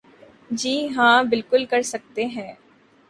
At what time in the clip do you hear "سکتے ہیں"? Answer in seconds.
1.83-2.51